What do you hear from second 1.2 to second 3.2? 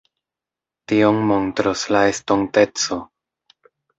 montros la estonteco.